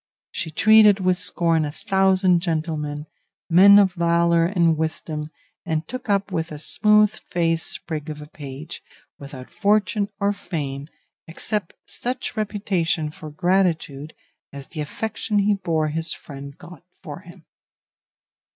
She 0.31 0.49
treated 0.49 0.99
with 0.99 1.17
scorn 1.17 1.63
a 1.63 1.71
thousand 1.71 2.39
gentlemen, 2.39 3.05
men 3.51 3.77
of 3.77 3.93
valour 3.93 4.47
and 4.47 4.75
wisdom, 4.75 5.29
and 5.63 5.87
took 5.87 6.09
up 6.09 6.31
with 6.31 6.51
a 6.51 6.57
smooth 6.57 7.11
faced 7.29 7.67
sprig 7.67 8.09
of 8.09 8.19
a 8.19 8.25
page, 8.25 8.81
without 9.19 9.51
fortune 9.51 10.09
or 10.19 10.33
fame, 10.33 10.87
except 11.27 11.75
such 11.85 12.35
reputation 12.35 13.11
for 13.11 13.29
gratitude 13.29 14.15
as 14.51 14.65
the 14.69 14.81
affection 14.81 15.37
he 15.37 15.53
bore 15.53 15.89
his 15.89 16.13
friend 16.13 16.57
got 16.57 16.83
for 17.03 17.19
him. 17.19 17.45